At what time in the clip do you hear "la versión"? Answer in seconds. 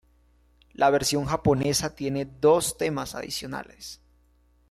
0.73-1.25